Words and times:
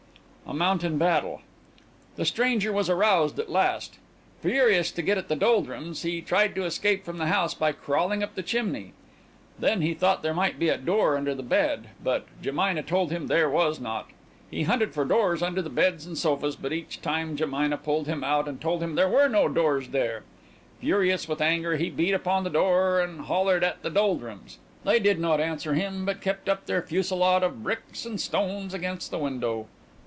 A 0.47 0.53
MOUNTAIN 0.53 0.97
BATTLE 0.97 1.39
The 2.17 2.25
stranger 2.25 2.73
was 2.73 2.89
aroused 2.89 3.39
at 3.39 3.49
last. 3.49 3.99
Furious 4.41 4.91
to 4.91 5.01
get 5.01 5.17
at 5.17 5.29
the 5.29 5.35
Doldrums, 5.37 6.01
he 6.01 6.21
tried 6.21 6.55
to 6.55 6.65
escape 6.65 7.05
from 7.05 7.19
the 7.19 7.27
house 7.27 7.53
by 7.53 7.71
crawling 7.71 8.21
up 8.21 8.35
the 8.35 8.43
chimney. 8.43 8.91
Then 9.57 9.79
he 9.81 9.93
thought 9.93 10.23
there 10.23 10.33
might 10.33 10.59
be 10.59 10.67
a 10.67 10.75
door 10.77 11.15
under 11.15 11.33
the 11.33 11.41
bed, 11.41 11.91
but 12.03 12.25
Jemina 12.41 12.83
told 12.83 13.11
him 13.11 13.27
there 13.27 13.49
was 13.49 13.79
not. 13.79 14.09
He 14.49 14.63
hunted 14.63 14.93
for 14.93 15.05
doors 15.05 15.41
under 15.41 15.61
the 15.61 15.69
beds 15.69 16.05
and 16.05 16.17
sofas, 16.17 16.57
but 16.57 16.73
each 16.73 17.01
time 17.01 17.37
Jemina 17.37 17.77
pulled 17.77 18.07
him 18.07 18.21
out 18.21 18.49
and 18.49 18.59
told 18.59 18.83
him 18.83 18.95
there 18.95 19.07
were 19.07 19.29
no 19.29 19.47
doors 19.47 19.87
there. 19.91 20.23
Furious 20.81 21.29
with 21.29 21.39
anger, 21.39 21.77
he 21.77 21.89
beat 21.89 22.11
upon 22.11 22.43
the 22.43 22.49
door 22.49 22.99
and 22.99 23.21
hollered 23.21 23.63
at 23.63 23.83
the 23.83 23.89
Doldrums. 23.89 24.57
They 24.83 24.99
did 24.99 25.17
not 25.17 25.39
answer 25.39 25.75
him, 25.75 26.03
but 26.03 26.19
kept 26.19 26.49
up 26.49 26.65
their 26.65 26.81
fusillade 26.81 27.43
of 27.43 27.63
bricks 27.63 28.05
and 28.05 28.19
stones 28.19 28.73
against 28.73 29.11
the 29.11 29.17
window. 29.19 29.67